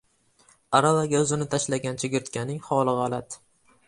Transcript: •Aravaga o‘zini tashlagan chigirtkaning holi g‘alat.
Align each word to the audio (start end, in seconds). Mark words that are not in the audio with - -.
•Aravaga 0.77 1.19
o‘zini 1.25 1.45
tashlagan 1.51 1.99
chigirtkaning 2.05 2.63
holi 2.71 2.97
g‘alat. 3.01 3.39